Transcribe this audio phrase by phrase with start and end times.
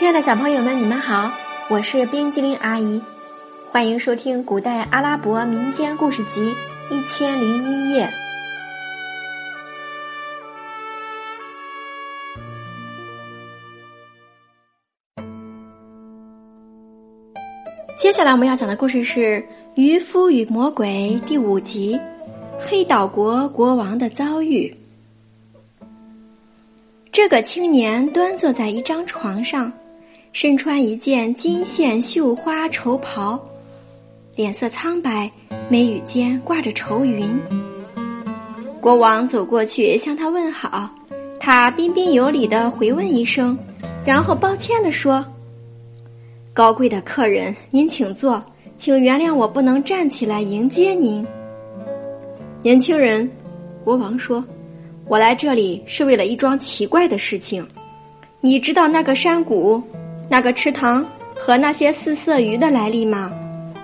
[0.00, 1.30] 亲爱的小朋友们，你们好，
[1.68, 3.02] 我是冰激凌阿姨，
[3.70, 6.40] 欢迎收听古代阿拉伯民间故事集
[6.88, 8.06] 《一千零一夜》。
[17.94, 19.20] 接下来我们要讲的故事是
[19.74, 21.94] 《渔夫与魔鬼》第五集
[22.58, 24.74] 《黑岛国国王的遭遇》。
[27.12, 29.70] 这个青年端坐在一张床上，
[30.32, 33.38] 身穿一件金线绣花绸袍，
[34.36, 35.30] 脸色苍白，
[35.68, 37.38] 眉宇间挂着愁云。
[38.80, 40.88] 国王走过去向他问好，
[41.40, 43.58] 他彬彬有礼的回问一声，
[44.06, 45.24] 然后抱歉的说。
[46.52, 48.42] 高贵的客人，您请坐，
[48.76, 51.26] 请原谅我不能站起来迎接您。
[52.62, 53.28] 年轻人，
[53.82, 54.44] 国王说
[55.06, 57.66] ：“我来这里是为了一桩奇怪的事情。
[58.40, 59.82] 你知道那个山谷、
[60.32, 61.04] 那个池塘
[61.36, 63.32] 和那些四色鱼的来历吗？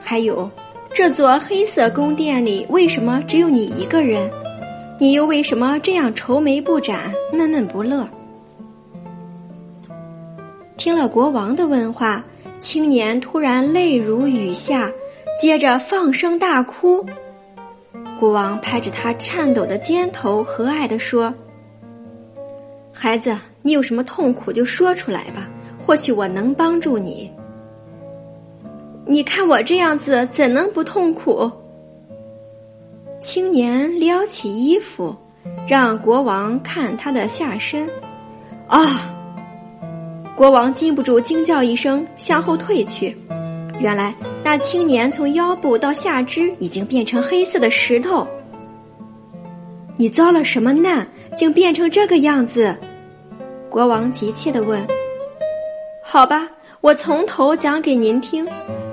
[0.00, 0.50] 还有，
[0.94, 4.30] 这座黑色宫殿里为什么只有你一个人？
[4.98, 8.08] 你又为什么这样愁眉不展、闷闷不乐？”
[10.78, 12.24] 听了国王的问话。
[12.58, 14.90] 青年突然泪如雨下，
[15.40, 17.02] 接着放声大哭。
[18.18, 21.32] 国王拍着他颤抖的肩头，和蔼地说
[22.92, 25.48] ：“孩子，你有什么痛苦就说出来吧，
[25.90, 27.28] 或许我能帮助你。”
[29.04, 31.50] 你看我这样子，怎能不痛苦？
[33.20, 35.12] 青年撩起衣服，
[35.68, 37.90] 让国王看他的下身。
[38.68, 39.12] 啊！
[40.36, 43.16] 国王禁不住惊叫一声，向后退去。
[43.80, 48.24] 原来那青年从腰部到下肢已经变成黑色的石头。
[49.96, 51.04] 你遭了什么难，
[51.36, 52.76] 竟变成这个样子？
[53.68, 54.86] 国王急切地问。
[56.12, 58.44] 好吧，我从头讲给您听，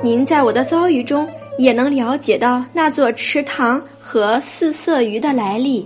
[0.00, 1.28] 您在我的遭遇中
[1.58, 5.84] 也能了解到那座池塘和四色鱼的来历。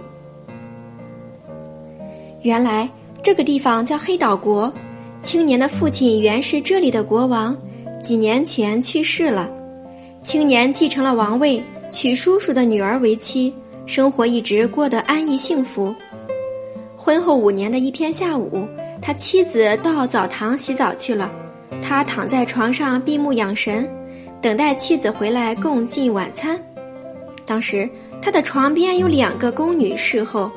[2.43, 2.87] 原来
[3.23, 4.71] 这个地方叫黑岛国。
[5.23, 7.57] 青年的父亲原是这里的国王，
[8.03, 9.51] 几年前去世了。
[10.23, 13.51] 青年继承了王位，娶叔叔的女儿为妻，
[13.87, 15.95] 生活一直过得安逸幸福。
[16.95, 18.69] 婚后五年的一天下午，
[19.03, 21.31] 他妻子到澡堂洗澡去了，
[21.83, 23.89] 他躺在床上闭目养神，
[24.41, 26.59] 等待妻子回来共进晚餐。
[27.47, 27.89] 当时
[28.23, 30.51] 他的床边有两个宫女侍候，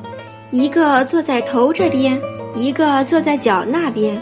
[0.50, 2.18] 一个坐在头这边，
[2.54, 4.18] 一个坐在脚那边。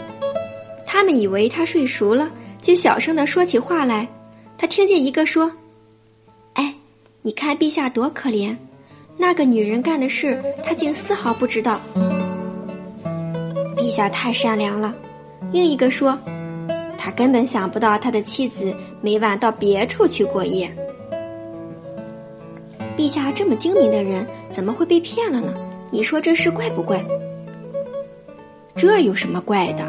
[0.85, 2.29] 他们以为他睡熟了，
[2.61, 4.07] 就小声的说起话来。
[4.57, 5.51] 他听见一个说
[6.55, 6.73] ：“哎，
[7.21, 8.57] 你看陛下多可怜，
[9.15, 11.79] 那个女人干的事，他竟丝毫不知道。
[13.87, 14.93] 陛下太善良了。”
[15.53, 16.19] 另一个说
[16.99, 20.69] ：“他根本想不到他的妻子每晚到别处去过夜。
[22.97, 25.53] 陛下这么精明的人，怎么会被骗了呢？
[25.89, 27.01] 你说这事怪不怪？
[28.75, 29.85] 这有什么怪的？”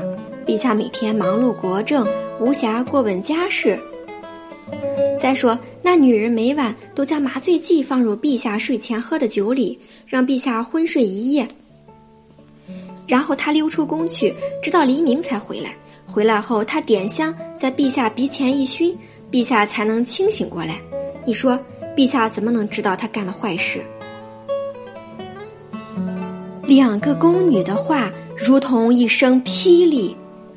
[0.47, 2.06] 陛下每天忙碌国政，
[2.41, 3.76] 无暇过问家事。
[5.19, 9.76] 再说，那女人每晚都将麻醉剂放入陛下睡前喝的酒里，
[10.06, 11.47] 让陛下昏睡一夜。
[13.08, 14.32] 然后他溜出宫去，
[14.62, 15.74] 直到黎明才回来。
[16.06, 18.96] 回来后，他点香在陛下鼻前一熏，
[19.30, 20.80] 陛下才能清醒过来。
[21.24, 21.58] 你说，
[21.97, 23.82] 陛下怎么能知道他干了坏事？
[26.64, 30.14] 两个宫女的话如同一声霹雳。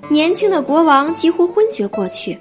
[0.10, 2.38] 年轻的国王几乎昏厥过去。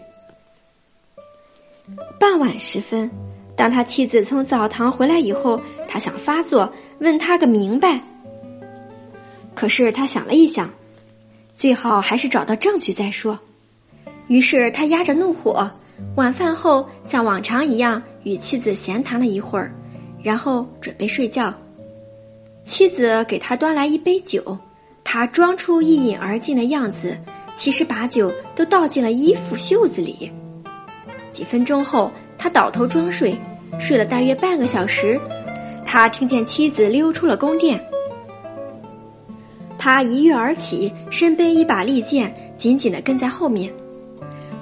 [2.19, 3.09] 傍晚时分，
[3.54, 8.00] 当他妻子从澡堂回来以后，他想发作，问他个明白。
[9.60, 10.71] 可是他想了一想，
[11.53, 13.38] 最好还是找到证据再说。
[14.26, 15.71] 于是他压着怒火，
[16.16, 19.70] 晚饭后像往常一样与妻子闲谈了一会儿，
[20.22, 21.53] 然后准备睡觉。
[22.64, 24.56] 妻子给他端来一杯酒，
[25.05, 27.14] 他装出一饮而尽的样子。
[27.55, 30.32] 其实把酒都倒进了衣服袖子里。
[31.31, 33.37] 几分钟后，他倒头装睡，
[33.79, 35.20] 睡了大约半个小时。
[35.85, 37.79] 他听见妻子溜出了宫殿。
[39.82, 43.73] 他一跃而起，身背一把利剑，紧紧的跟在后面。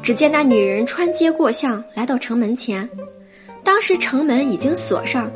[0.01, 2.89] 只见那女人穿街过巷，来到城门前。
[3.65, 5.29] 当时城门已经锁上。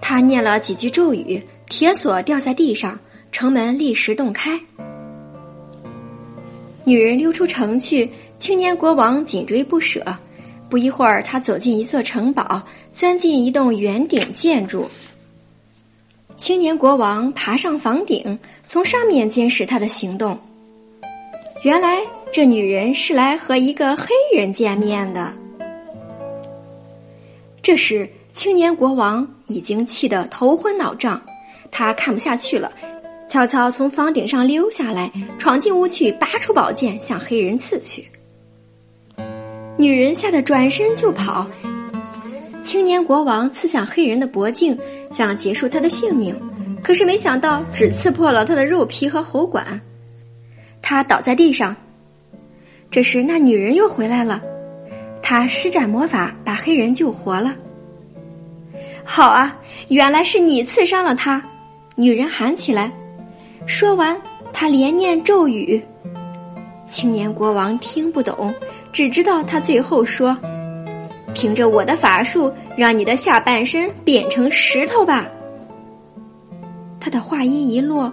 [0.00, 2.98] 他念了几句咒语，铁锁掉在地上，
[3.30, 4.58] 城门立时洞开。
[6.82, 10.02] 女人溜出城去，青年国王紧追不舍。
[10.70, 14.88] 不一会儿，他走进一座城堡，钻进一栋圆顶建筑。
[16.36, 20.36] 青年国王爬上房顶，从上面监视他的行动。
[21.62, 21.98] 原来
[22.32, 25.32] 这女人是来和一个黑人见面的。
[27.62, 31.22] 这时，青年国王已经气得头昏脑胀，
[31.70, 32.72] 他看不下去了，
[33.28, 38.08] 悄悄从房顶上溜下来，闯进屋去，拔出宝剑向黑人刺去。
[39.76, 41.46] 女人吓得转身就跑。
[42.62, 44.78] 青年国王刺向黑人的脖颈，
[45.10, 46.34] 想结束他的性命，
[46.82, 49.80] 可是没想到只刺破了他的肉皮和喉管，
[50.80, 51.74] 他倒在地上。
[52.90, 54.40] 这时，那女人又回来了，
[55.22, 57.54] 她施展魔法把黑人救活了。
[59.02, 59.58] 好啊，
[59.88, 61.42] 原来是你刺伤了他！
[61.96, 62.92] 女人喊起来。
[63.66, 64.20] 说完，
[64.52, 65.82] 她连念咒语。
[66.86, 68.54] 青年国王听不懂，
[68.92, 70.36] 只知道他最后说。
[71.34, 75.28] 凭着我的法术，让你的下半身变成石头吧。
[77.00, 78.12] 他的话音一落，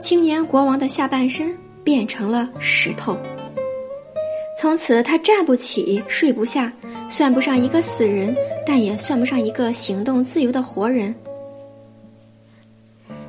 [0.00, 3.16] 青年国王的下半身变成了石头。
[4.58, 6.72] 从此，他站不起，睡不下，
[7.08, 8.34] 算不上一个死人，
[8.64, 11.14] 但也算不上一个行动自由的活人。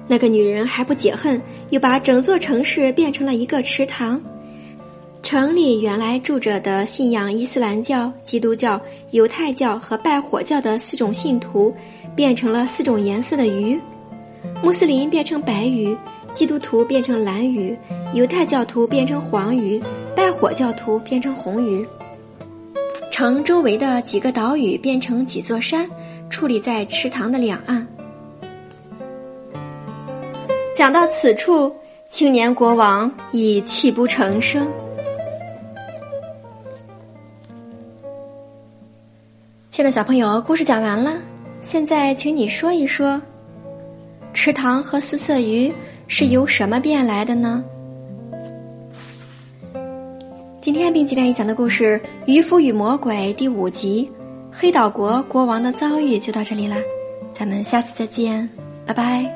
[0.08, 1.42] 那个女人还不解恨，
[1.72, 4.22] 又把整座城市变成了一个池塘。
[5.26, 8.80] 城里原来住着的信仰伊斯兰教、基督教、
[9.10, 11.74] 犹太教和拜火教的四种信徒，
[12.16, 13.82] 变成了四种颜色的鱼：
[14.62, 15.98] 穆斯林变成白鱼，
[16.32, 17.76] 基督徒变成蓝鱼，
[18.14, 19.82] 犹太教徒变成黄鱼，
[20.16, 21.84] 拜火教徒变成红鱼。
[23.10, 25.90] 城周围的几个岛屿变成几座山，
[26.30, 27.86] 矗立在池塘的两岸。
[30.76, 31.76] 讲到此处，
[32.10, 34.68] 青年国王已泣不成声。
[39.76, 41.18] 亲爱的小朋友，故事讲完了，
[41.60, 43.22] 现在请你说一说，
[44.32, 45.70] 池塘和四色鱼
[46.08, 47.62] 是由什么变来的呢？
[50.62, 54.10] 今天冰激凌讲的故事《渔夫与魔鬼》第五集
[54.50, 56.78] 《黑岛国国王的遭遇》就到这里啦，
[57.34, 58.50] 咱们下次再见，
[58.86, 59.30] 拜拜。